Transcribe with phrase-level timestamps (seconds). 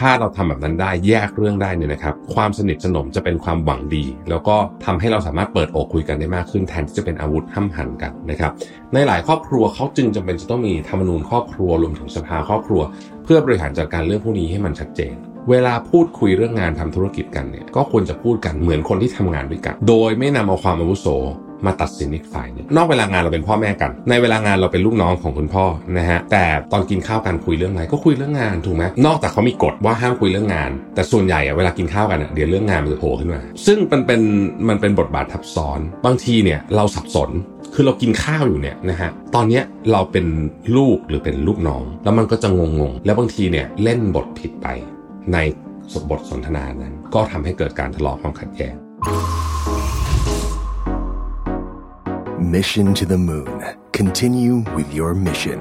[0.00, 8.52] ถ้าเราทำแบบนั้นได้แยกเรื่องได้เนี่ยนะครับ ความสนิทสนมจะเป็นความหวังดี แล้วก็ทำให้เราสามารถเปิดอกคุยกันได้มากขึ้นแทนที่จะเป็นอาวุธห้ำหันกันนะครับ
[8.94, 12.82] ในหลายครอบครัวเขาจึงจำเป็นจะต้องมีธรรมนูญครอบครัวรวมถึงสภาครอบครัว
[13.24, 15.14] เพื่อบริหารจัดการเรื่องพวกนี้ให้มันชัดเจน
[15.50, 21.06] เวลาพูดคุยเรื่องงานทำธุรกิจกันเนี่ยก็ควรจะพูดกันเหมือนคนที่ทำงานด้วยกัน โดยไม่นำเอาความอาวุโส
[21.66, 25.64] มาตัดสินอีกฝ่ายนึงนอกเวลางานเราเป็นพ่อแม่กัน ในเวลางานเราเป็นลูกน้องของคุณพ่อ
[25.98, 34.20] นะฮะแต่ตอนกินข้าวกันคุยเรื่องอะไรก็คุยเรื่องงานถูกไหมนอกจากเขามีกฎว่าห้ามคุยเรื่องงาน แต่ส่วนใหญ่เวลากินข้าวกันเดี๋ยวเรื่องงานมันจะโผล่ขึ้นมา ซึ่งมันเป็น
[34.68, 37.30] มันเป็นบทบาททับซ้อนบางทีเนี่ยเราสับสน
[37.74, 39.60] คือเรากินข้าวอยู่เนี่ยนะฮะ ตอนนี้
[39.92, 40.26] เราเป็น
[40.76, 44.66] ลูกหรือเป็นลูกน้อง แล้วมันก็จะงงๆแล้วบางทีเนี่ยเล่นบทผิดไป
[45.32, 45.38] ใน
[46.10, 48.74] บทสนทนานั้น ก็ทำให้เกิดการทะเลาะความขัดแย้ง
[52.40, 53.62] Mission to the Moon.
[53.92, 55.58] Continue with your mission.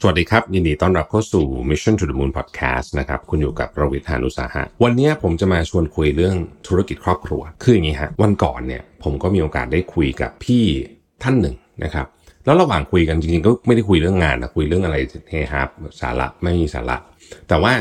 [0.00, 6.36] สวัสดีครับ ยินดีต้อนรับเข้าสู่ Mission to the Moon Podcast นะครับ คุณอยู่กับประวิทยานุสาหะ วันนี้ผมจะมาชวนคุยเรื่อง
[6.66, 10.64] ธุรกิจครอบครัว คืออย่างนี้ฮะ วันก่อนเนี่ยผมก็มีโอกาสได้คุยกับพี่
[11.22, 12.06] ท่านหนึ่งนะครับ
[12.44, 14.96] แล้วระหว่างคุยกันจริงๆ ก็ไม่ได้คุยเรื่องงานนะ คุยเรื่องอะไร
[15.30, 15.60] เฮฮา
[16.00, 16.96] สาระไม่มีสาระ
[17.48, 17.72] แต่ว่า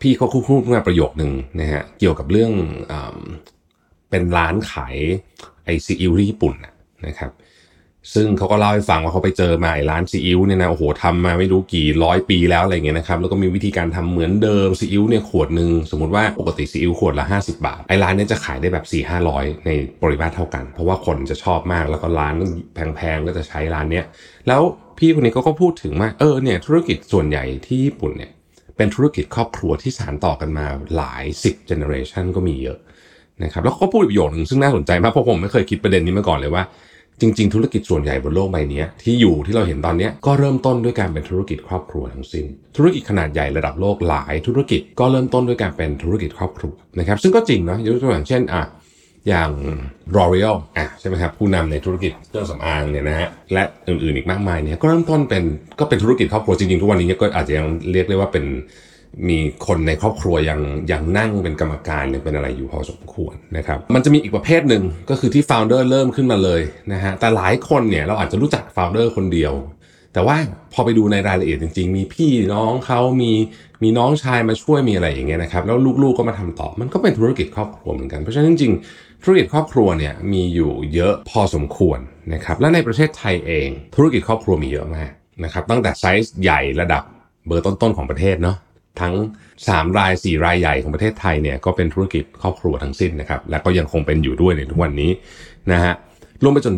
[0.00, 2.52] พี่เขาพูดมาประโยคหนึ่งนะฮะ เกี่ยวกับเรื่อง
[2.92, 3.18] อ่า
[4.10, 4.96] เป็นร้านขาย
[5.64, 6.72] ไอซีอิวที่ญี่ปุ่นนะ
[7.06, 7.32] นะครับ
[8.14, 19.70] ซึ่งเขาก็เล่าให้ฟังว่าเขาไปเจอมาไอ้ร้านซีอิ๊วเนี่ยนะโอ้โหทำมาไม่รู้กี่ร้อยปีแล้วอะไรเงี้ยนะครับแล้วก็มีวิธีการทำเหมือนเดิมซีอิ๊วเนี่ยขวดหนึ่งสมมติว่าปกติซีอิ๊วขวดละ 50 บาทไอ้ร้านเนี้จะขายได้แบบ4 5 0 0ใน
[20.02, 22.34] ปริมาตรเท่ากัน เพราะว่าคนจะชอบมากแล้วก็ร้าน
[22.74, 24.04] แพงๆก็จะใช้ร้านเนี้ย
[24.48, 24.62] แล้ว
[24.98, 28.30] พี่คนนี้ก็ก็พูดถึงว่าเออเนี่ยธุรกิจส่วนใหญ่ที่ญี่ปุ่นเนี่ย
[28.76, 32.78] เป็นธุรกิจครอบครัวที่สานต่อกันมาหลายสิบเจเนอเรชันก็มีเยอะ
[33.44, 36.62] นะครับแล้วเขาก็พูดประโยคหนึ่งซึ่งน่าสนใจมากเพราะผมไม่เคยคิดประเด็นนี้มาก่อนเลยว่า
[37.20, 42.44] จริง ๆ ธุรกิจส่วนใหญ่บนโลกใบนี้ที่อยู่ที่เราเห็นตอนนี้ก็เริ่มต้นด้วยการเป็นธุรกิจครอบครัวทั้งสิ้น
[42.76, 48.62] ธุรกิจขนาดใหญ่ระดับโลกหลายธุรกิจก็เริ่มต้นด้วยการเป็นธุรกิจครอบครัวนะครับซึ่งก็จริงเนาะยกตัวอย่างเช่นอะ
[49.28, 49.50] อย่าง
[50.14, 55.44] L'Oreal อะใช่ไหมครับผู้นำในธุรกิจเครื่องสำอางเนี่ยนะฮะและอื่นๆอีกมากมายเนี่ยก็เริ่มต้นเป็น
[55.80, 58.44] ก็เป็นธุรกิจครอบครัวจริงๆทุกวันนี้ก็อาจจะยังเรียกได้ว่าเป็น
[59.28, 60.60] มีคนในครอบครัวยัง
[60.92, 66.60] ยังนั่งเป็นกรรมการยังเป็นอะไรอยู่พอสมควรนะครับมันจะมีอีกประเภทหนึ่งก็คือที่ founder เริ่มขึ้นมาเลย
[66.92, 69.52] นะฮะแต่หลายคนเนี่ยเราอาจจะรู้จัก founder คนเดียว
[70.12, 70.36] แต่ว่า
[70.72, 73.32] พอไปดูในรายละเอียดจริง ๆ มีพี่น้องเขามี
[73.82, 81.98] มีน้องชายมาช่วยมีอะไรอย่างเงี้ยนะครับแล้วลูกๆก็มาทำต่อมันก็เป็นธุรกิจครอบครัวเหมือนกันเพราะฉะนั้นจริงๆธุรกิจครอบครัวเนี่ยมีอยู่เยอะพอสมควร
[82.32, 85.10] นะครับและในประเทศไทยเอง ธุรกิจครอบครัวมีเยอะมาก
[85.44, 87.02] นะครับตั้งแต่ไซส์ใหญ่ระดับ
[87.46, 88.56] เบอร์ต้นๆของประเทศเนาะ
[89.00, 89.14] ทั้ง
[89.56, 95.10] 3 ราย 4 รายใหญ่ของประเทศไทยเนี่ยก็เป็นธุรกิจครอบครัวทั้งสิ้นนะครับ และก็ยังคงเป็นอยู่ด้วยในทุกวันนี้
[95.72, 95.94] นะฮะ
[96.42, 96.74] รวมไปจน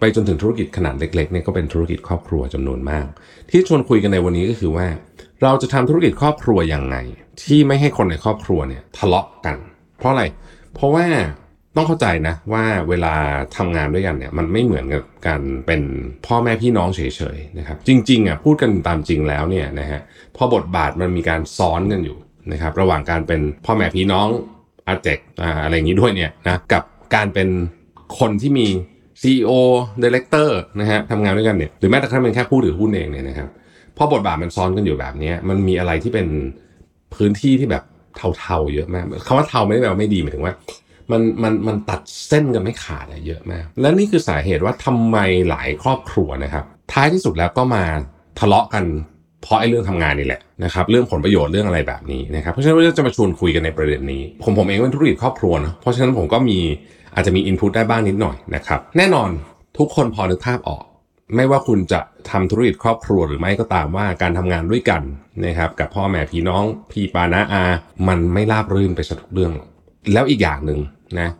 [0.00, 3.06] ไปจนถึงธุรกิจขนาดเล็กๆเนี่ยก็เป็นธุรกิจครอบครัวจำนวนมาก
[3.50, 4.86] ที่ชวนคุยกันในวันนี้ก็คือว่า
[5.42, 6.96] เราจะทำธุรกิจครอบครัวยังไง
[7.42, 9.56] ที่ไม่ให้คนในครอบครัวเนี่ยทะเลาะกัน
[9.98, 10.24] เพราะอะไร
[10.74, 11.06] เพราะว่า
[11.76, 13.14] ต้องเข้าใจนะว่าเวลา
[13.56, 15.82] ทำงานด้วยกันเนี่ยมันไม่เหมือนกับการเป็น
[16.26, 17.00] พ่อแม่พี่น้องเฉ
[17.36, 20.00] ยๆนะครับจริงๆอะพูดกันตามจริงแล้วเนี่ยนะฮะ
[20.36, 22.16] พอบทบาทมันมีการซ้อนกันอยู่
[22.52, 24.28] นะครับระหว่างการเป็นพ่อแม่พี่น้อง
[24.88, 26.82] อาเจกอ่าอะไรอย่างนี้ด้วยเนี่ยนะกับ
[27.14, 27.48] การเป็น
[28.18, 28.66] คนที่มี
[29.22, 29.50] CEO
[30.02, 30.48] Director
[30.80, 33.48] นะฮะทำงานด้วยกันเนี่ยหรือแม้แต่ถ้าเป็นแค่ผู้ถือหุ้นเองเนี่ยนะครับ
[33.96, 36.26] พอบทบาทมันซ้อนกันอยู่แบบนี้มันมีอะไรที่เป็น
[37.14, 37.84] พื้นที่ที่แบบ
[38.38, 40.54] เทาๆเยอะมากคำว่าเทาไม่ได้แปลว่าไม่ดีหมายถึงว่า
[41.10, 45.16] มันมันมันตัดเส้นกันไม่ขาดอะเยอะมาก และนี่คือสาเหตุว่าทำไม
[45.50, 47.84] หลายครอบครัวนะครับ ท้ายที่สุดแล้วก็มา
[48.38, 48.84] ทะเลาะกัน
[49.42, 56.58] เพราะไอ้เรื่องทำงานนี่แหละนะครับเรื่องผลประโยชน์เรื่องอะไรแบบนี้นะครับเพราะฉะนั้นเราจะมาชวนคุยกันในประเด็นนี้ ผมผมเองเป็นธุรกิจครอบครัวนะเพราะฉะนั้นผมก็มี
[57.14, 59.30] อาจจะมีอินพุตได้บ้างนิดหน่อยนะครับแน่นอน
[59.78, 60.84] ทุกคนพอนึกภาพออก
[61.36, 62.00] ไม่ว่าคุณจะ
[62.30, 65.02] ทำธุรกิจครอบครัวหรือไม่ก็ตามว่าการทำงานด้วยกัน
[65.46, 67.64] นะครับกับพ่อแม่พี่น้องพี่ปานาอา
[68.08, 69.52] มันไม่ราบรื่นไปซะทุกเรื่อง
[70.12, 70.78] แล้วอีกอย่างหนึ่ง
[71.20, 71.30] นะ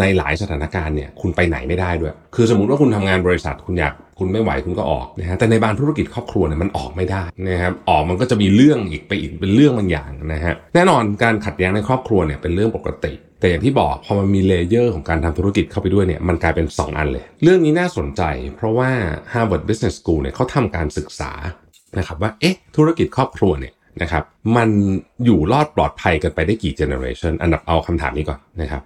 [0.00, 18.22] ในหลายสถานการณ์เนี่ยคุณไปไหนไม่ได้ด้วย คือสมมติว่าคุณทำงานบริษัทคุณอยากคุณไม่ไหวคุณก็ออกนะฮะแต่ในบางธุรกิจครอบครัวเนี่ยมันออกไม่ได้นะครับออกมันก็จะมีเรื่องอีกไปอีกเป็นเรื่องบางอย่างนะฮะแน่นอนการขัดแย้งในครอบครัวเนี่ยเป็นเรื่องปกติ แต่อย่างที่บอกพอมันมี layer ของการทำธุรกิจเข้าไปด้วยเนี่ยมันกลายเป็น 2 อันเลย เรื่องนี้น่าสนใจ
[18.56, 18.90] เพราะว่า
[19.32, 21.32] Harvard Business School เนี่ยเขาทำการศึกษา
[21.98, 23.72] นะครับว่าเอ๊ะธุรกิจครอบครัวเนี่ย
[24.02, 24.24] นะครับ
[24.56, 24.68] มัน
[25.24, 28.82] อยู่รอดปลอดภัยกันไปได้กี่ generation อันดับเอาคำถามนี้ก่อนนะครับ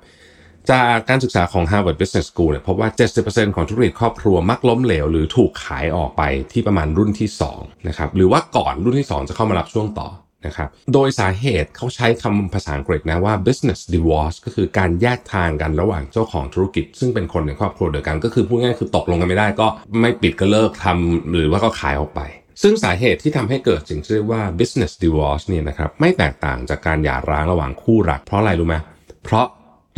[0.70, 2.88] จากการศึกษาของ Harvard Business School เนี่ยพบว่า
[3.22, 6.22] 70%ของธุรกิจครอบครัวมักล้มเหลว หรือถูกขายออกไป
[6.52, 10.08] ที่ประมาณรุ่นที่2นะครับหรือว่าก่อนรุ่นที่ 2 จะเข้ามารับช่วงต่อ
[10.46, 19.66] นะครับโดยสาเหตุเขาใช้คำภาษาอังกฤษนะว่า business divorce ก็คือการแยกทางกันระหว่างเจ้าของธุรกิจ ซึ่งเป็นคนในครอบครัวเดียวกัน ก็คือพูดง่ายคือตกลงกันไม่ได้ก็
[20.00, 22.20] ไม่ปิดก็เลิกทำหรือว่าก็ขายออกไป
[22.62, 28.76] ซึ่งสาเหตุที่ทำให้เกิดสิ่งที่เรียกว่า business divorce เนี่ยนะครับไม่แตกต่างจากการหย่าร้างระหว่างคู่รัก เพราะอะไรรู้ไหม
[29.24, 29.46] เพราะ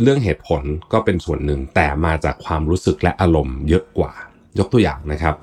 [0.01, 0.61] เรื่องเหตุผล
[0.93, 4.13] ก็เป็นส่วนหนึ่งแต่มาจากความรู้สึกและอารมณ์เยอะกว่า
[4.59, 5.35] ยกตัวอย่างนะครับ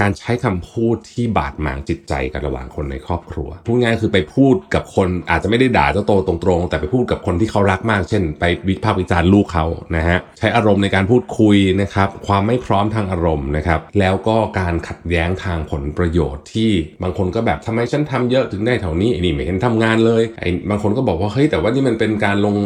[0.00, 16.70] การใช้คำพูดที่บาดหมางจิตใจกันระหว่างคนในครอบครัว พูดง่ายคือไปพูดกับคนอาจจะไม่ได้ด่าเจ้าโตตรงๆ แต่ไปพูดกับคนที่เขารักมาก เช่น ไปวิพากษ์วิจารณ์ลูกเขานะฮะใช้อารมณ์ในการพูดคุยนะครับความไม่พร้อมทางอารมณ์นะครับแล้วก็การขัดแย้งทางผลประโยชน์ที่
[17.02, 22.56] บางคนก็แบบทำไมฉันทำเยอะถึงได้เท่านี้ไอ้นี่ไม่เห็นทำงานเลยไอ้บางคนก็บอกว่าเฮ้ยแต่ว่านี่มันเป็นการลง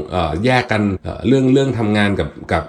[0.44, 0.82] แยกกัน
[1.26, 2.64] เรื่องเรื่องทำงานกับกับ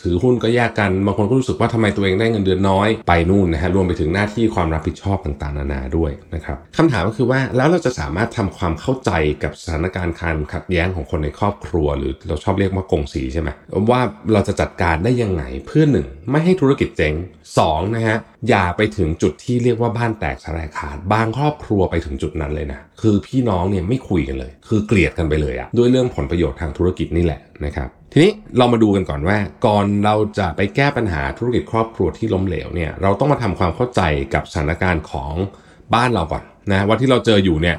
[0.00, 9.10] ถือหุ้นก็แยกกันบางคนก็รู้สึกว่าทำไมตัวเองได้เงินเดือนน้อยไปนู่นนะฮะรวมไปถึงหน้าที่ความรับผิดชอบต่างๆ นานาด้วยนะครับคำถามก็คือว่าแล้วเราจะสามารถทำความเข้าใจ
[9.42, 13.48] กับสถานการณ์การขัดแย้งของคนในครอบครัว หรือเราชอบเรียกว่ากงสีใช่ไหม
[13.90, 14.00] ว่า
[14.32, 17.14] เราจะจัดการได้ยังไงเพื่อหนึ่งไม่ให้ธุรกิจเจ๊ง
[17.58, 18.18] สองนะฮะ
[18.48, 34.00] อย่าไปถึงจุดที่เรียกว่าบ้านแตกสลายขาด บางครอบครัวไปถึงจุดนั้นเลยนะคือพี่น้องเนี่ยไม่คุยกันเลย คือเกลียดกันไปเลยอะด้วยเรื่องผลประโยชน์ทางธุรกิจนี่แหละนะครับ ทีนี้เรามาดูกันก่อนว่า ก่อนเราจะไปแก้ปัญหาธุรกิจครอบครัวที่ล้มเหลวเนี่ยเราต้องมาทำความเข้าใจ
[34.34, 35.32] กับสถานการณ์ของ
[35.94, 37.76] บ้านเราก่อนนะว่าที่เราเจออยู่เนี่ย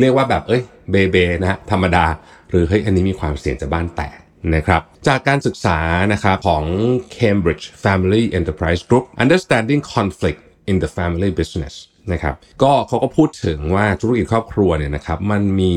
[0.00, 2.04] เรียกว่าแบบเอ้ยเบเบนะธรรมดา
[2.50, 4.18] หรือเฮ้ยอันนี้มีความเสี่ยงจะบ้านแตก
[4.54, 5.78] นะครับจากการศึกษา
[6.12, 6.64] นะครับของ
[7.16, 10.40] Cambridge Family Enterprise Group Understanding Conflict
[10.70, 11.74] in the Family Business
[12.12, 15.76] นะครับก็เขาก็พูดถึงว่าธุรกิจครอบครัวเนี่ยนะครับมันมี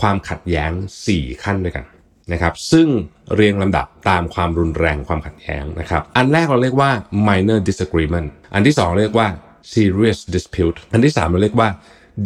[0.00, 0.70] ความขัดแย้ง
[1.06, 1.84] 4 ขั้นด้วยกัน
[2.32, 2.88] นะครับซึ่ง
[3.34, 6.90] เรียงลำดับตามความรุนแรงความขัดแย้งนะครับอันแรกเราเรียกว่า
[7.28, 9.28] minor disagreement อันที่ 2 เรียกว่า
[9.74, 11.68] serious dispute อันที่ 3 เราเรียกว่า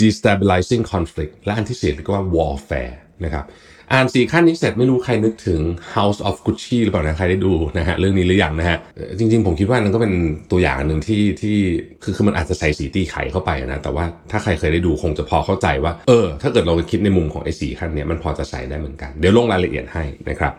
[0.02, 2.94] destabilizing conflict และอันที่ 4 เรียกว่า warfare
[3.24, 3.44] นะครับ
[3.92, 5.60] อ่านสี่ขั้นนี้เสร็จไม่รู้ใครนึกถึง
[5.94, 8.78] House of Gucci หรือเปล่านะใครได้ดูนะฮะเรื่องนี้หรือยังนะฮะ
[9.18, 10.12] จริงๆ ผมคิดว่านั่นก็เป็น
[10.50, 11.56] ตัวอย่างหนึ่งที่ที่
[12.02, 20.52] คือคือมันอาจจะใส่สีตีไข่เข้าไปนะแต่ว่าถ้าใครเคยได้ดูคงจะพอเข้าใจว่าเออถ้าเกิดเราไปคิดในมุมของไอ้สี่ขั้นเนี้ยมันพอจะใส่ได้เหมือนกัน เดี๋ยวลงรายละเอียดให้นะครับ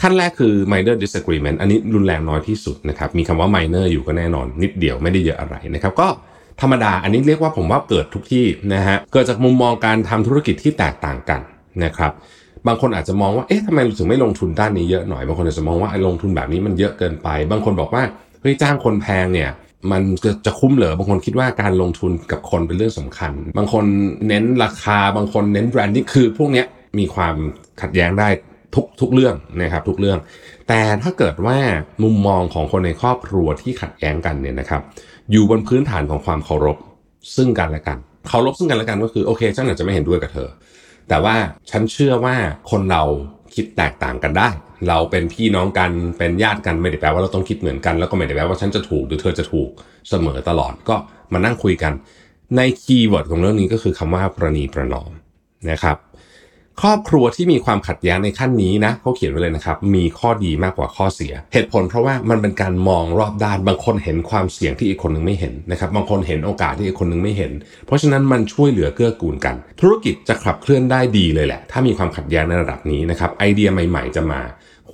[0.00, 6.08] ขั้นแรกคือ minor disagreement อันนี้รุนแรงน้อยที่สุดนะครับมีคำว่า minor อยู่ก็แน่นอน นิดเดียวไม่ได้เยอะอะไรนะครับก็
[6.60, 11.40] ธรรมดาอันนี้เรียกว่าผมว่าเกิดทุกที่นะฮะเกิดจากมุมมองการทำธุรกิจที่แตกต่างกัน
[11.84, 12.12] นะครับ
[12.66, 18.02] บางคนอาจจะมองว่าเอ๊ะทำไมถึงไม่ลงทุนด้านนี้เยอะหน่อย บางคนอาจจะมองว่าลงทุนแบบนี้มันเยอะเกินไป บางคนบอกว่า
[18.40, 19.50] เฮ้ยจ้างคนแพงเนี่ย
[19.90, 23.84] มันจะจะคุ้มเหรอบางคนคิดว่าการลงทุนกับคนเป็นเรื่องสำคัญ บางคน
[24.28, 26.64] เน้นราคาบางคนเน้นแบรนดิ้งคือพวกนี้
[26.98, 27.34] มีความ
[27.80, 28.28] ขัดแย้งได้
[28.74, 30.18] ทุกทุกเรื่องนะครับทุกเรื่อง
[30.68, 31.58] แต่ถ้าเกิดว่า
[32.02, 34.82] มุมมองของคนในครอบครัวที่ขัดแย้งกันเนี่ยนะครับ
[35.30, 36.76] อยู่บนพื้นฐานของความเคารพ
[37.36, 37.98] ซึ่งกันและกัน
[38.28, 40.48] เคารพซึ่งกันและกันก็คือโอเคฉันอาจจะไม่เห็นด้วยกับเธอ
[41.08, 41.36] แต่ว่า
[41.70, 42.36] ฉันเชื่อว่า
[42.70, 43.02] คนเรา
[43.54, 44.48] คิดแตกต่างกันได้
[44.88, 49.68] เราเป็นพี่น้องกันเป็นญาติกันไม่ได้แปลว่าเราต้องคิดเหมือนกัน แล้วก็ไม่ได้แปลว่าฉันจะถูกหรือเธอจะถูก
[50.08, 50.96] เสมอตลอดก็
[51.32, 51.92] มานั่งคุยกัน
[52.56, 55.10] ใน keyword ของเรื่องนี้ก็คือคำว่าประนีประนอม
[55.70, 55.96] นะครับ
[56.82, 67.52] ครอบครัวที่มีความขัดแย้งในขั้นนี้นะเขาเขียนไว้เลยนะครับมีข้อดีมากกว่าข้อเสีย เหตุผลเพราะว่ามันเป็นการมองรอบด้านบางคนเห็นความเสี่ยงที่อีกคนนึงไม่เห็นนะครับบางคนเห็นโอกาสที่อีกคนนึงไม่เห็น
[67.86, 74.40] เพราะฉะนั้นมันช่วยเหลือเกื้อกูลกัน ธุรกิจจะขับเคลื่อนได้ดีเลยแหละ ถ้ามีความขัดแย้งในระดับนี้นะครับไอเดียใหม่ ๆ จะมา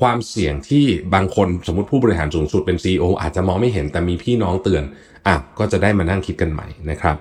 [0.01, 4.83] ความเสี่ยงที่บางคนสมมติผู้บริหารสูงสุดเป็น CEO อาจจะมองไม่เห็นแต่มีพี่น้องเตือน
[5.27, 7.17] อะก็จะได้มานั่งคิดกันใหม่นะครับ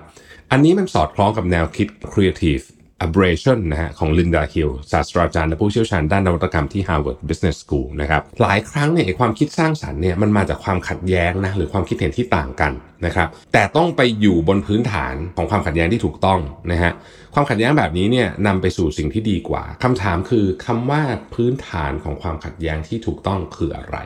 [0.50, 2.64] อันนี้มันสอดคล้องกับแนวคิด creative
[3.06, 12.72] abrasion นะฮะของลินดาฮิลศาสตราจารย์และผู้เชี่ยวชาญด้านนวัตกรรมที่ Harvard Business School นะครับหลายครั้งเนี่ยความคิดสร้างสรรค์เนี่ยมันมาจากความขัดแย้งนะหรือความคิดเห็นที่ต่างกัน
[13.06, 16.40] นะครับแต่ต้องไปอยู่บนพื้นฐานของความขัดแย้งที่ถูกต้อง
[16.72, 16.92] นะฮะ
[17.34, 21.02] ความขัดแย้งแบบนี้เนี่ยนำไปสู่สิ่งที่ดีกว่าคำถามคือคำว่า
[21.34, 23.96] พื้นฐานของความขัดแย้งที่ถูกต้องคืออะไร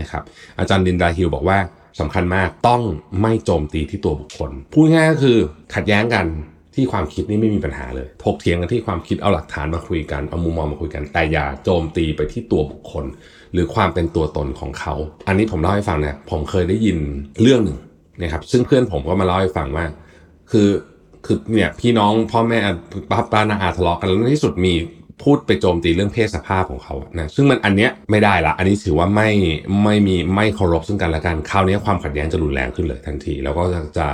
[0.00, 0.22] นะครับ
[0.58, 1.58] อาจารย์ลินดาฮิลบอกว่า
[2.00, 2.82] สำคัญมากต้อง
[3.22, 5.38] ไม่โจมตีที่ตัวบุคคลพูดง่ายก็คือ
[5.74, 6.26] ขัดแย้งกัน
[6.76, 13.04] ที่ความคิดนี่ไม่มีปัญหาเลยถกเถียงกันที่ความคิดเอาหลักฐานมาคุยกันเอามุมมองมาคุยกัน แต่อย่าโจมตีไปที่ตัวบุคคล
[13.52, 14.94] หรือความเป็นตัวตนของเขา
[15.28, 16.98] อันนี้ผมเล่าให้ฟังเนี่ยผมเคยได้ยิน
[17.42, 17.78] เรื่องหนึ่ง
[18.20, 19.84] นะครับ ซึ่งเพื่อนผมก็มาเล่าให้ฟังว่า
[20.50, 20.68] คือ
[21.24, 22.58] คือเนี่ยพี่น้องพ่อแม่
[23.10, 24.74] ป้าป้านาอาทะเลาะกันแล้วในที่สุดมี
[25.22, 29.30] พูดไปโจมตีเรื่องเพศสภาพของเขานะซึ่งมันอันเนี้ยไม่ได้ละ อันนี้ถือว่าไม่
[29.84, 33.64] ไม่มีไม่เคารพซึ่งกันและกันคราวนี้ความขัดแย้งจะรุนแรงขึ้นเลยทันที แล้วก็
[33.98, 34.08] จะ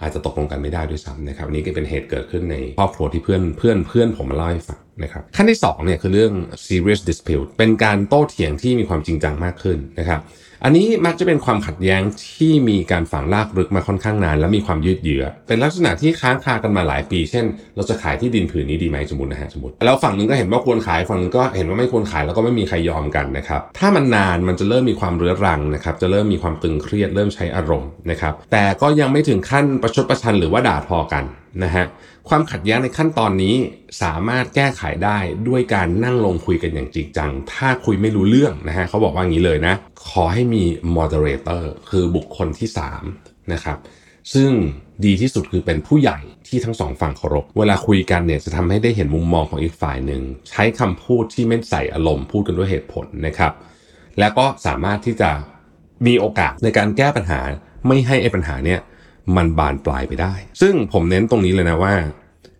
[0.00, 6.32] อาจจะตกลงกันไม่ได้ด้วยซ้ำนะครับนี้ก็เป็นเหตุเกิดขึ้นในครอบครัวที่เพื่อนเพื่อนเพื่อนผมมาเล่าให้ฟังนะครับขั้นที่2เนี่ยคือเรื่อง
[6.66, 10.20] serious dispute เป็นการโต้เถียงที่มีความจริงจังมากขึ้นนะครับ
[10.68, 12.02] อันนี้มักจะเป็นความขัดแย้ง
[12.36, 17.44] ที่มีการฝังลากลึกมาค่อนข้างนาน และมีความยืดเยื้อ เป็นลักษณะที่ค้างคากันมาหลายปี เช่น
[17.76, 31.24] เราจะขายที่ดินผืนนี้ดีไหมสมมตินะฮะสมมติ แล้วฝั่งหนึ่งก็เห็นว่าควรขายฝั่งหนึงก็เห็นว่าไม่ควรขายแล้วก็ไม่มีใครยอมกันนะครับ ถ้ามันนานมันจะเริ่มมีความเรื้อรังนะครับ จะเริ่มมีความตึงเครียดเริ่มใช้อารมณ์นะครับ แต่ก็ยังไม่ถึงขั้นประชดประชันหรือว่าด่าทอกัน
[31.62, 31.84] นะฮะ
[32.28, 33.54] ความขัดแย้งในขั้นตอนนี้
[34.02, 39.74] สามารถแก้ไขได้ด้วยการนั่งลงคุยกันอย่างจริงจัง ถ้าคุยไม่รู้เรื่องนะฮะเขาบอกว่างี้เลยนะ
[40.08, 40.64] ขอให้มี
[40.96, 42.68] moderator คือบุคคลที่
[43.10, 43.78] 3 นะครับ
[44.34, 44.50] ซึ่ง
[45.04, 53.52] ดีที่สุดคือเป็นผู้ใหญ่ที่ทั้งสองฝั่งเคารพ เวลาคุยกันเนี่ยจะทำให้ได้เห็นมุมมองของอีกฝ่ายหนึ่ง ใช้คำพูดที่ไม่ใส่อารมณ์พูดกันด้วยเหตุผลนะครับ
[54.18, 55.30] แล้วก็สามารถที่จะ
[56.06, 57.40] มีโอกาสในการแก้ปัญหา
[57.86, 58.80] ไม่ให้ไอ้ปัญหาเนี่ย
[59.36, 61.94] มันบานปลายไปได้ ซึ่งผมเน้นตรงนี้เลยนะว่า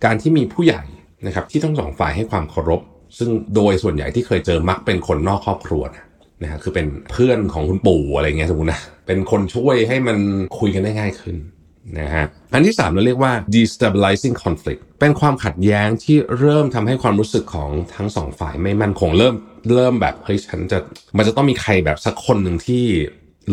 [0.04, 0.82] การที่มีผู้ใหญ่
[1.26, 2.80] นะครับที่ทั้งสองฝ่ายให้ความเคารพ
[3.18, 6.04] ซึ่งโดยส่วนใหญ่ที่เคยเจอมักเป็นคนนอกครอบครัวนะ
[6.42, 10.18] นะฮะคือเป็นเพื่อนของคุณปู่อะไรเงี้ยสมมตินะเป็นคนช่วยให้มัน
[10.58, 11.36] คุยกันได้ง่ายขึ้น
[12.00, 19.34] นะฮะอันที่3เราเรียกว่า destabilizing conflict เป็นความขัดแย้งที่เริ่มทำให้ความรู้สึกของทั้งสองฝ่ายไม่มั่นคงเริ่ม
[19.74, 20.78] เริ่มแบบเฮ้ยฉันจะ
[21.16, 22.84] มันจะต้องมีใครแบบสักคนหนึ่งที่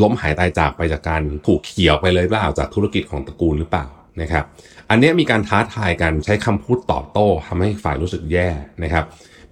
[0.02, 3.86] ล้มหายตายจากไปจากการถูกเขี่ยวไปเลยหรือเปล่าจากธุรกิจของตระกูลหรือเปล่า
[4.22, 4.44] นะครับ
[4.90, 8.48] อันนี้มีการท้าทายกันใช้คำพูดตอบโต้ทำให้ฝ่ายรู้สึกแย่
[8.84, 9.06] นะครับ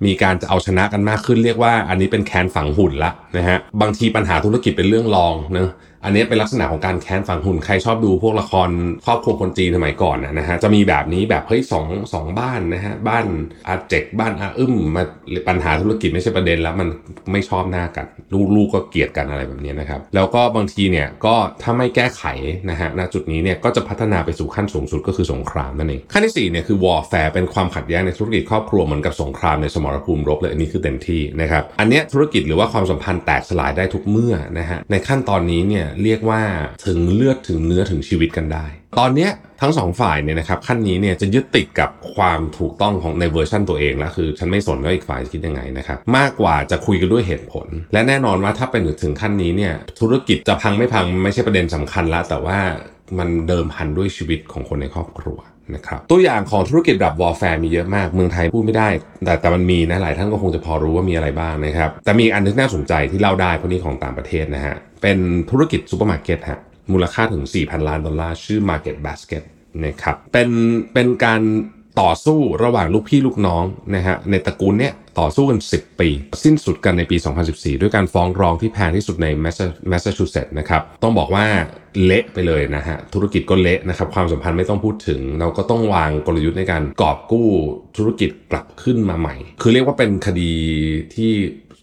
[0.06, 5.72] มีการจะเอาชนะกันมากขึ้นเรียกว่าอันนี้เป็นแคนฝังหุ่นละนะฮะบางทีปัญหาธุรกิจเป็นเรื่องรองเนะ
[6.06, 8.70] อันนี้เป็นลักษณะของการแค้นฝังหุ่นใครชอบดูพวกละคร
[9.06, 13.26] ครอบครัวคนจีนสมัยก่อนนะฮะจะมีแบบนี้แบบเฮ้ยสองสองบ้านนะฮะบ้าน
[13.68, 15.04] อาเจกบ้านอาอึ้มมา
[15.48, 16.90] ปัญหาธุรกิจไม่ใช่ประเด็นแล้วมัน
[17.32, 18.06] ไม่ชอบหน้ากัน
[18.56, 22.24] ลูกๆก็เกลียดกันอะไรแบบนี้นะครับแล้วก็บางทีเนี่ยก็ถ้าไม่แก้ไข
[22.70, 36.42] นะฮะณจุดนี้เนี่ยก็จะพัฒนาไปสู่ขั้นสูงสุดก็คือสงครามนั่นเองขั้นที่4เนี่ยคือ warfare เป็นความขัดแย้งในธุรกิจครอบครัวเหมือนกับสงครามในสมรภูมิรบเลยอันนี้คือเต็มที่นะครับอันเนี้ยธุรกิจหรือว่าความสัมพันธ์แตกสลายได้ทุกเมื่อนะฮะในขั้นตอนนี้เนี่ยเรียกว่า
[36.88, 38.66] ถึงเลือดถึงเนื้อถึงชีวิตกันได้
[39.00, 39.32] ตอนเนี้ย
[39.62, 52.60] ทั้งสองฝ่ายเนี่ยนะครับขั้นนี้เนี่ยจะยึดติดกับความถูกต้องของในเวอร์ชันตัวเองแล้วคือ ฉันไม่สนว่าอีกฝ่ายคิดยังไงนะครับมากกว่าจะคุยกันด้วยเหตุผล และแน่นอนว่าถ้าเป็นถึงขั้นนี้เนี่ยธุรกิจจะพังไม่พังไม่ใช่ประเด็นสำคัญละแต่ว่า
[53.20, 55.40] มันเดิมพันด้วยชีวิตของคนในครอบครัว
[55.76, 58.90] นะครับตัวอย่างของธุรกิจแบบ warfare มีเยอะมาก เมืองไทยพูดไม่ได้
[59.26, 65.18] แต่แต่มันมีนะหลายท่านก็คงจะพอรู้ว่ามีอะไรบ้างนะครับ แต่มีอันที่น่าสนใจที่เล่าได้เพราะนี้ของต่างประเทศนะฮะ เป็น
[65.50, 66.60] ธุรกิจซูเปอร์มาร์เก็ตฮะ
[66.92, 69.44] มูลค่าถึง 4,000 ล้านดอลลาร์ชื่อ Market Basket
[69.86, 70.50] นะครับเป็น
[70.94, 71.42] เป็นการ
[72.02, 73.64] ต่อสู้ระหว่างลูกพี่ลูกน้อง
[73.96, 76.10] นะฮะในตระกูลเนี้ย ต่อสู้กัน 10 ปี
[76.44, 77.18] สิ้นสุดกันในปี
[77.50, 81.46] 2014 ด้วยการฟ้องร้องที่แพงที่สุดในแมสซาชูเซตส์นะครับต้องบอกว่า
[82.06, 87.48] เละไปเลยนะฮะธุรกิจก็เละนะครับความสัมพันธ์ไม่ต้องพูดถึง เราก็ต้องวางกลยุทธ์ในการกอบกู้
[87.98, 90.54] ธุรกิจกลับขึ้นมาใหม่ คือเรียกว่าเป็นคดี
[91.16, 91.32] ที่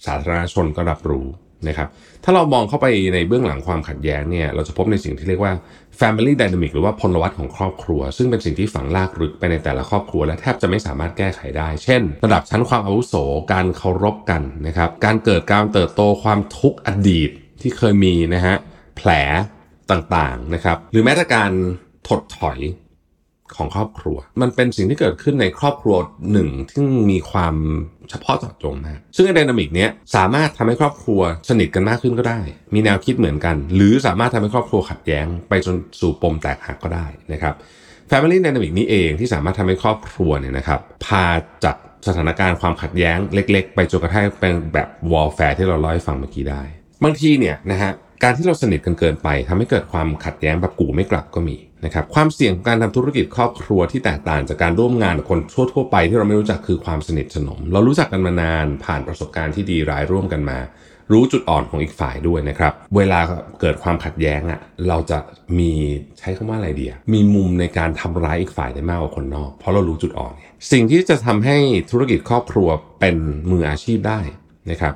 [0.07, 1.27] สาธารณชนก็รับรู้
[1.69, 1.88] นะครับ
[2.25, 5.53] ถ้าเรามองเข้าไปในเบื้องหลังความขัดแย้งเนี่ยเราจะพบในสิ่งที่เรียกว่า
[6.00, 13.15] family dynamic หรือว่าพลวัตของครอบครัว ซึ่งเป็นสิ่งที่ฝังลากลึกไปในแต่ละครอบครัว และแทบจะไม่สามารถแก้ไขได้ เช่น ระดับชั้นความอาวุโส
[13.53, 18.57] การเคารพกันนะครับการเกิดการเติบโตความทุกข์อดีตที่เคยมีนะฮะ
[18.97, 19.11] แผล
[19.91, 21.50] ต่างๆนะครับหรือแม้แต่การ
[22.09, 22.59] ถดถอย
[23.57, 25.97] ของครอบครัว มันเป็นสิ่งที่เกิดขึ้นในครอบครัว
[26.33, 27.55] หนึ่งที่มีความ
[28.11, 32.40] เฉพาะเจาะจงมากซึ่งไอ dynamic เนี้ยสามารถทำให้ครอบครัวสนิทกันมากขึ้นก็ได้
[32.75, 37.55] มีแนวคิดเหมือนกัน หรือสามารถทำให้ครอบครัวขัดแย้ง ไปจนสู่ปมแตกหักก็ได้นะครับ
[38.11, 41.25] Family Dynamic นี้เองที่สามารถทำให้ครอบครัวเนี่ยนะครับพา
[41.64, 41.76] จาก
[42.07, 46.62] สถานการณ์ความขัดแย้งเล็ก ๆ ไปจนกระทั่งเป็นแบบ warfare ที่เราเล่าให้ฟังเมื่อกี้ได้
[47.05, 55.41] บางทีเนี่ยนะฮะการที่เราสนิทกันเกินไปทำให้เกิดความขัดแย้งแบบกูไม่กลับก็มี นะครับความเสี่ยงของการทำธุรกิจครอบครัวที่แตกต่างจากการร่วมงานกับคน
[55.73, 60.59] ทั่วๆไปที่เราไม่รู้จักคือความสนิทสนม เรารู้จักกันมานานผ่านประสบการณ์ที่ดีร้ายร่วมกันมา
[61.13, 63.21] รู้จุดอ่อนของอีกฝ่ายด้วยนะครับ เวลา
[63.61, 65.19] เกิดความขัดแย้งอะ่ะเราจะ
[65.59, 65.73] มี
[66.19, 70.33] ใช้คำว่าอะไรเดียมีมุมในการทำร้ายอีกฝ่ายได้มากกว่าคนนอก เพราะเรารู้จุดอ่อน
[70.73, 71.57] สิ่งที่จะทำให้
[71.91, 72.69] ธุรกิจครอบครัว
[73.01, 73.17] เป็น
[73.51, 74.21] มืออาชีพได้
[74.71, 74.95] นะครับ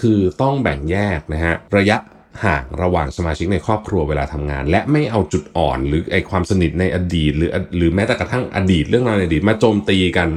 [0.00, 1.96] คือต้องแบ่งแยกนะฮะระยะ
[2.44, 10.28] ห่างระหว่างสมาชิกในครอบครัวเวลาทำงาน และไม่เอาจุดอ่อนหรือไอความสนิทในอดีต หรือหรือแม้แต่กระทั่งอดีตเรื่องราวในอดีตมาโจมตีกัน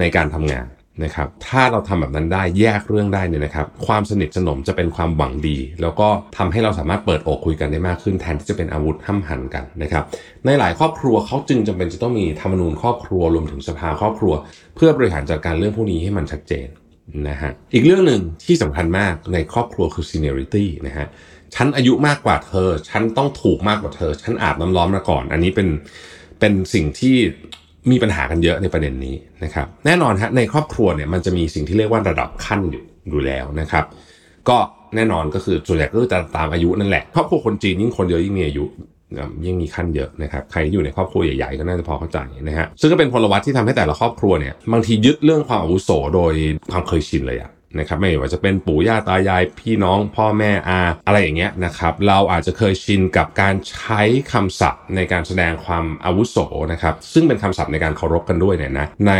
[0.00, 0.66] ในการทำงาน
[1.04, 10.04] นะครับ ถ้าเราทำแบบนั้นได้แยกเรื่องได้เนี่ยนะครับ ความสนิทสนมจะเป็นความหวังดี แล้วก็ทำให้เราสามารถเปิดอกคุยกันได้มากขึ้นแทนที่จะเป็นอาวุธห้ำหันกันนะครับ
[10.46, 14.34] ในหลายครอบครัวเขาจึงจำเป็นจะต้องมีธรรมนูญครอบครัวรวมถึงสภาครอบครัว
[14.76, 16.68] เพื่อบริหารจัดการเรื่องพวกนี้ให้มันชัดเจน
[17.28, 21.06] นะฮะอีกเรื่องหนึ่งที่สำคัญมากในครอบครัวคือ seniority นะฮะ
[21.54, 25.68] ฉันอายุมากกว่าเธอ ฉันต้องถูกมากกว่าเธอ ฉันอาบน้ำร้อนมาก่อน อันนี้เป็น
[26.40, 27.16] เป็นสิ่งที่
[27.90, 33.84] มีปัญหากันเยอะในประเด็นนี้นะครับ แน่นอนฮะในครอบครัวเนี่ยมันจะมีสิ่งที่เรียกว่าระดับขั้นอยู่อยู่แล้วนะครับ
[34.48, 34.56] ก็
[34.96, 38.64] แน่นอนก็คือส่วนใหญ่ก็จะตามอายุนั่นแหละครอบครัวคนจีนยิ่งคนเยอะยิ่งมีอายุ
[39.44, 42.18] ยิ่งมีขั้นเยอะนะครับใครที่อยู่ในครอบครัวใหญ่ๆก็น่าจะพอเข้าใจ
[42.48, 46.32] นะฮะซึ่งก็เป็นพลวัตที่ทำให้แต่ละครอบครัวเนี่ยบางทียึดเรื่องความอาวุโสโดย
[46.72, 54.02] ความเคยชินเลยอะ นะครับไม่ว่าจะเป็นปู่ย่าตายายพี่น้องพ่อแม่อาอะไรอย่างเงี้ยนะครับเราอาจจะเคยชินกับการใช้
[54.32, 56.36] คำศัพท์ในการแสดงความอาวุโส
[56.72, 59.12] นะครับซึ่งเป็นคำศัพท์ในการเคารพกันด้วยเนี่ยนะใน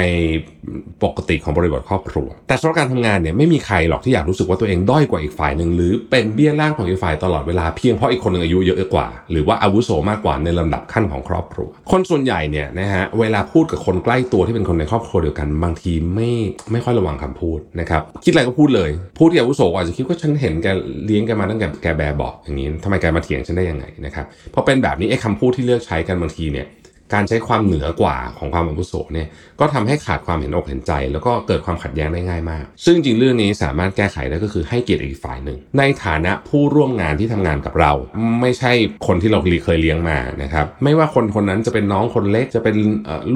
[1.04, 16.30] ปกติของบริบทครอบครัว แต่สำหรับการทำงานเนี่ยไม่มีใครหรอกที่อยากรู้สึกว่าตัวเองด้อยกว่าอีกฝ่ายหนึ่งหรือเป็นเบี้ยล่างของอีกฝ่ายตลอดเวลาเพียงเพราะอีกคนหนึ่งอายุเยอะกว่า หรือว่าอาวุโสมากกว่าในลำดับขั้นของครอบครัว คนส่วนใหญ่เนี่ยนะฮะเวลาพูดกับคนใกล้ตัวที่เป็นคนในครอบครัวเดียวกัน บางทีไม่
[16.72, 20.66] ไม่ค่อยระวังคำพูดนะครับคิดอะไรก็พูดเลยผู้ที่อาวุโสอาจจะคิดว่าฉันเห็นแก
[21.06, 26.68] เลี้ยงแกมาตั้งแต่แกแบบบอกอย่างนี้ทำไมแกมาเถียงฉันได้ยังไงนะครับพอเป็นแบบนี้ไอ้คำพูดที่เลือกใช้กันบางทีเนี่ย
[27.16, 29.28] การใช้ความเหนือกว่าของความอาวุโสเนี่ย
[29.60, 37.92] ก็ทำให้ขาดความเห็นอกเห็นใจ แล้วก็เกิดความขัดแย้งได้ง่ายมาก ซึ่งจริงเรื่องนี้สามารถแก้ไขได้ก็คือให้เกียรติอีกฝ่ายหนึ่ง ในฐานะผู้ร่วมงานที่ทำงานกับเรา
[38.40, 38.72] ไม่ใช่
[39.06, 42.76] คนที่เราเคยเลี้ยงมานะครับไม่ว่าคนคนนั้นจะเป็นน้องคนเล็กจะเป็น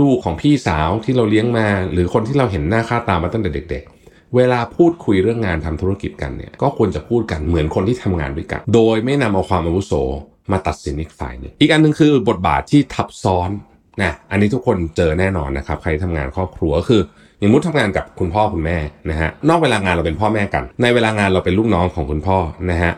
[0.00, 3.84] ลูกของพี่สาวที่เราเลี้ยงมา หรือคนที่เราเห็นหน้าค่าตามาตั้งแต่เด็ก
[4.36, 9.92] เวลาพูดคุยเรื่องงานทำธุรกิจกันเนี่ยก็ควรจะพูดกันเหมือนคนที่ทำงานด้วยกัน โดยไม่นำเอาความอาวุโส
[10.52, 13.50] มาตัดสินอีกฝ่ายนึงอีกอันหนึ่งคือบทบาทที่ทับซ้อน
[14.02, 17.02] นะอันนี้ทุกคนเจอแน่นอนนะครับใครทำงานครอบครัวคือ
[17.38, 18.78] อย่างมุดทำงานกับคุณพ่อคุณแม่
[19.10, 22.38] นะฮะนอกเวลางานเราเป็นพ่อแม่กัน ในเวลางานเราเป็นลูกน้องของคุณพ่อ
[22.70, 22.92] นะฮะ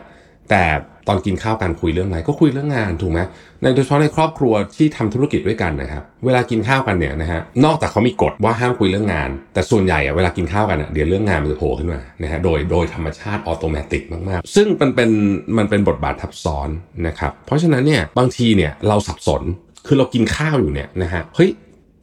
[0.49, 0.63] แต่
[1.07, 3.19] ตอนกินข้าวกันคุยเรื่องอะไรก็คุยเรื่องงานถูกไหม
[3.61, 15.09] ในโดยเฉพาะในครอบครัวที่ทำธุรกิจด้วยกันนะครับ เวลากินข้าวกันเนี่ยนะฮะนอกจากเขามีกฎว่าห้ามคุยเรื่องงาน แต่ส่วนใหญ่เวลากินข้าวกันเดี๋ยวเรื่องงานมันจะโผล่ขึ้นมานะฮะโดยโดยธรรมชาติ automatic มากๆ ซึ่งมันเป็น
[15.57, 16.69] มันเป็นบทบาททับซ้อน
[17.07, 19.41] นะครับเพราะฉะนั้นเนี่ยบางทีเนี่ยเราสับสน
[19.87, 21.49] คือเรากินข้าวอยู่เนี่ยนะฮะเฮ้ย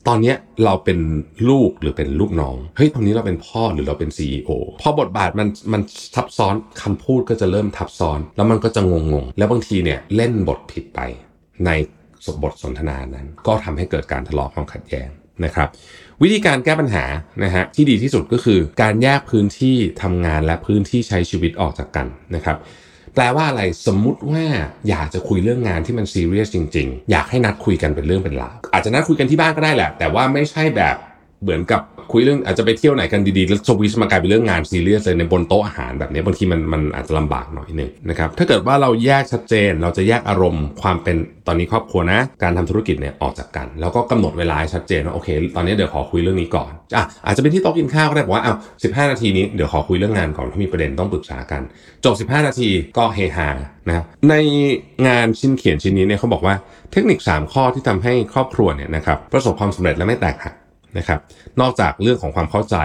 [0.09, 0.35] ตอนนี้
[0.65, 0.99] เราเป็น
[1.49, 4.51] ลูกหรือเป็นลูกน้อง เฮ้ยตอนนี้เราเป็นพ่อหรือเราเป็น CEO
[4.83, 5.83] พอบทบาทมันมัน
[6.15, 11.01] ทับซ้อนคำพูดก็จะเริ่มทับซ้อน แล้วมันก็จะงงงแล้วบางทีเนี่ยเล่นบทผิดไป
[11.67, 11.71] ใน
[12.43, 15.09] บทสนทนานั้น ก็ทำให้เกิดการทะเลาะความขัดแย้ง
[15.45, 15.69] นะครับ
[16.23, 17.05] วิธีการแก้ปัญหา
[17.45, 22.57] นะฮะที่ดีที่สุดก็คือการแยกพื้นที่ทำงานและพื้นที่ใช้ชีวิตออกจากกันนะครับ
[23.17, 24.45] แปลว่าอะไรสมมุติว่า
[24.89, 30.97] อยากจะคุยเรื่องงานที่มันซีเรียสจริง ๆ อยากให้นัดคุยกันเป็นเรื่องเป็นราวอาจจะนัดคุยกันที่บ้านก็ได้แหละ แต่ว่าไม่ใช่แบบ
[31.43, 31.81] เหมือนกับ
[32.13, 51.63] คุยเรื่องอาจจะไปเที่ยวไหนกันดีๆแล้วสวิชมากลายเป็นเรื่องงานซีเรียสเลยในบนโต๊ะอาหารแบบนี้บางทีมันมันอาจจะลำบากหน่อยนึงนะครับถ้าเกิดว่าเราแยกชัดเจน เราจะแยกอารมณ์ความเป็นตอนนี้ครอบครัวนะ การทำธุรกิจเนี่ยออกจากกัน แล้วก็กำหนดเวลาชัดเจนว่าโอเค ตอนนี้เดี๋ยวขอคุยเรื่องนี้ก่อนอะอาจจะเป็นที่โต๊ะกินข้าวก็ได้บอกว่าอ้าวสินาทีนี้เดี๋ยวขอคุยเรื่องงานก่อนถ้ามีประเด็นต้องปรึกษากัน
[52.05, 53.49] จบ15นาทีก็เฮฮา
[53.89, 54.35] นะครับใน
[55.09, 56.55] งานชิ้นเขียนชิ้นนี้เนี่ยเขาบอกว่า
[56.93, 60.55] เทคนิค 3 ข้อที่ทำให้ครอบครัวเนี่ยนะครับประสบความสำเร็จและไม่แตกหัก
[60.99, 61.21] นะครับ
[61.61, 62.77] นอกจากเรื่องของความเข้าใจ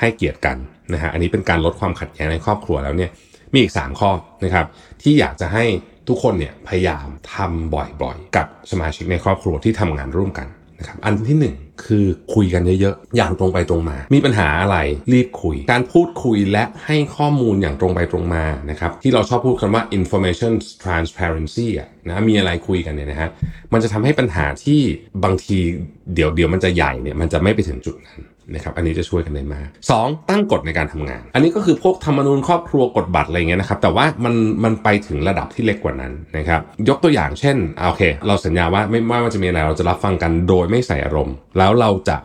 [0.00, 0.56] ให้เกียรติกัน
[0.92, 3.10] นะฮะอันนี้เป็นการลดความขัดแย้งในครอบครัวแล้วเนี่ย
[3.52, 4.10] มีอีก 3 ข้อ
[4.44, 4.66] นะครับ
[5.02, 5.64] ที่อยากจะให้
[6.08, 10.46] ทุกคนเนี่ยพยายามทำบ่อยๆ กับสมาชิกในครอบครัวที่ทำงานร่วมกัน
[10.78, 14.76] นะครับอันที่ 1 คือคุยกันเยอะๆ อย่างตรงไปตรงมา มีปัญหาอะไร
[15.12, 20.52] รีบคุย การพูดคุยและให้ข้อมูลอย่างตรงไปตรงมานะครับที่เราชอบพูดคำว่า information
[20.84, 23.30] transparency อะนะมีอะไรคุยกันเนี่ยนะฮะ
[23.72, 24.80] มันจะทำให้ปัญหาที่
[25.24, 25.58] บางที
[26.14, 28.20] เดี๋ยวเดี๋ยวมันจะใหญ่เนี่ยมันจะไม่ไปถึงจุดนั้น
[28.54, 30.30] นะครับอันนี้จะช่วยกันได้มาก 2.
[30.30, 34.34] ตั้งกฎในการทำงาน อันนี้ก็คือพวกธรรมนูญครอบครัวกฎบัตรอะไรเงี้ยนะครับแต่ว่ามัน
[34.64, 37.56] มันไปถึงระดับที่เล็กกว่านั้นนะครับยกตัวอย่างเช่น
[37.88, 42.16] โอเค เราสัญญาว่าไม่ว่าจะมีอะไรเราจะรับฟังกันโดยไม่ใส่อารมณ์ เราแล้วเราจะ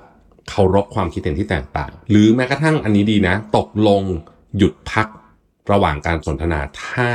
[0.50, 4.02] เคารพความคิดเห็นที่แตกต่าง หรือแม้กระทั่งอันนี้ดีนะ ตกลง
[4.58, 5.08] หยุดพัก
[5.72, 7.10] ระหว่างการสนทนาถ้า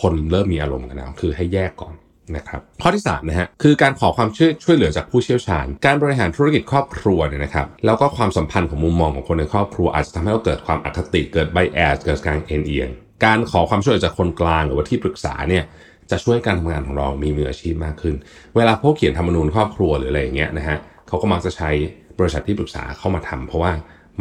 [0.00, 1.94] คนเริ่มมีอารมณ์กันแล้วคือให้แยกก่อน
[2.36, 12.88] นะครับข้อที่3นะฮะคือการขอความช่วยช่วยเหลือจากผู้เชี่ยวชาญ การบริหารธุรกิจครอบครัวเนี่ยนะครับแล้วก็ความสัมพันธ์ของมุมมองของคนในครอบครัว อาจจะทำให้เราเกิดความอคติเกิดไบแอสเกิดการเอ็นเอียง
[13.24, 15.64] การขอความช่วยเหลือจากคนกลางหรือว่าที่ปรึกษาเนี่ย
[16.10, 18.14] จะช่วยการทำงานของเรามีมืออาชีพมากขึ้น
[18.56, 20.78] เวลาพวกเขียนธรรมนูญครอบครัวหรืออะไรอย่างเงี้ยนะฮะ
[21.12, 21.70] เขาก็มักจะใช้
[22.18, 23.72] บริษัทที่ปรึกษาเข้ามาทำเพราะว่า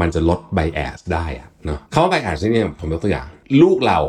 [0.01, 3.27] มันจะลดไบแอสได้อะเนาะคำว่าไบแอสนี่ยผมยกตัวอย่าง
[3.61, 3.99] ลูกเรา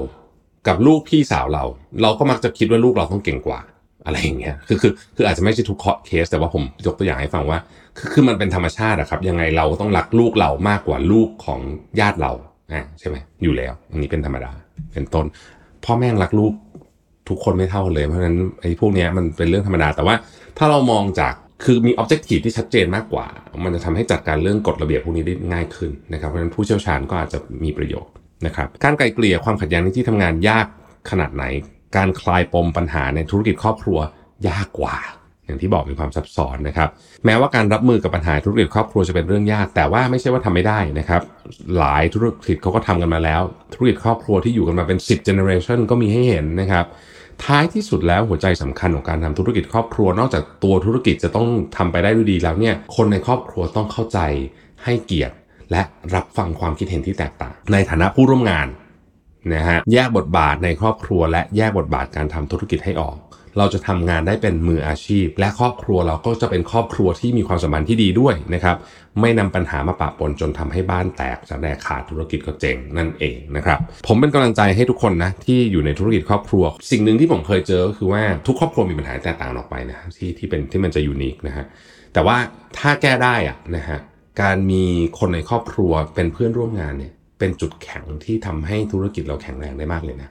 [0.68, 1.64] กับลูกพี่สาวเรา
[2.02, 3.60] เราก็มักจะคิดว่าลูกเราต้องเก่งกว่า
[4.04, 7.58] อะไรอย่างเงี้ยคือคือคืออาจจะไม่ใช่ทุกเคส แต่ว่าผมยกตัวอย่างให้ฟังว่า
[7.98, 11.60] คือคือมันเป็นธรรมชาติอะครับ ยังไงเราต้องรักลูกเรามากกว่าลูกของ
[12.00, 12.32] ญาติเรา
[12.72, 14.52] อ่าใช่ไหมอยู่แล้ว อันนี้เป็นธรรมดา
[14.92, 15.26] เป็นต้น
[15.84, 16.52] พ่อแม่รักลูก
[17.28, 20.14] ทุกคนไม่เท่าเลย เพราะฉะนั้นไอ้พวกนี้มันเป็นเรื่องธรรมดา แต่ว่า
[20.58, 23.26] ถ้าเรามองจาก คือมีออบเจกตีที่ชัดเจนมากกว่า
[23.64, 28.12] มันจะทำให้จัดการเรื่องกฎระเบียบพวกนี้ได้ง่ายขึ้นนะครับ เพราะฉะนั้นผู้เชี่ยวชาญก็อาจจะมีประโยชน์
[28.46, 30.66] นะครับ การไกลเกลี่ยความขัดแย้งในที่ทำงานยาก
[31.10, 31.44] ขนาดไหน
[31.96, 33.98] การคลายปมปัญหาในธุรกิจครอบครัว
[34.48, 34.96] ยากกว่า
[35.46, 36.88] อย่างที่บอกมีความซับซ้อนนะครับ
[37.24, 41.22] แม้ว่าการรับมือกับปัญหาธุรกิจครอบครัวจะเป็นเรื่องยาก แต่ว่าไม่ใช่ว่าทำไม่ได้นะครับ
[41.78, 43.42] หลายธุรกิจเขาก็ทำกันมาแล้ว
[43.74, 46.84] ธุรกิจครอบครัวที่อยู่กันมาเป็น 10 generation ก็มีให้เห็นนะครับ
[47.44, 54.18] ท้ายที่สุดแล้วหัวใจสำคัญของการทำธุรกิจครอบครัว นอกจากตัวธุรกิจจะต้องทำไปได้ด้วยดีแล้วเนี่ยคนในครอบครัวต้องเข้าใจ
[54.84, 55.34] ให้เกียรติ
[55.70, 55.82] และ
[56.14, 58.66] รับฟังความคิดเห็นที่แตกต่าง ในฐานะผู้ร่วมงาน
[59.54, 63.16] นะฮะแยกบทบาทในครอบครัว และแยกบทบาทการทำธุรกิจให้ออก
[63.58, 68.76] เราจะทำงานได้เป็นมืออาชีพ และครอบครัวเราก็จะเป็นครอบครัวที่มีความสัมพันธ์ที่ดีด้วยนะครับ
[69.20, 81.66] ไม่นำปัญหามาปะปนจนทำให้บ้านแตกจะแดกขาดธุรกิจก็เจ๊งนั่นเองนะครับ ผมเป็นกำลังใจให้ทุกคนนะที่อยู่ในธุรกิจครอบครัว สิ่งหนึ่งที่ผมเคยเจอก็คือว่าทุกครอบครัวมีปัญหาแตกต่างออกไปนะที่ที่เป็นที่มันจะยูนิคนะฮะ
[82.12, 82.36] แต่ว่า
[82.78, 83.98] ถ้าแก้ได้อะนะฮะ
[84.42, 84.84] การมี
[85.18, 90.30] คนในครอบครัวเป็นเพื่อนร่วมงานเนี่ยเป็นจุดแข็งที่ทำให้ธุรกิจเราแข็งแรงได้มากเลยนะ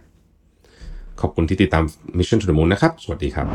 [1.21, 1.83] ขอบคุณที่ติดตาม
[2.17, 3.47] Mission to the Moon นะครับ สวัสดีครับ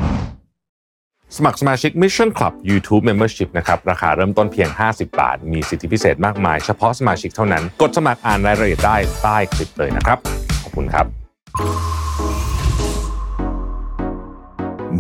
[1.37, 10.19] สมัครสมาชิก Mission Club YouTube Membership นะครับ ราคาเริ่มต้นเพียง 50 บาท มีสิทธิพิเศษมากมาย เฉพาะสมาชิกเท่านั้น กดสมัครอ่านรายละเอียดได้ใต้คลิปเลยนะครับ
[10.63, 11.07] ขอบคุณครับ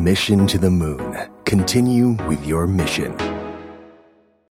[0.07, 1.07] Mission to the Moon.
[1.45, 3.36] Continue with your mission.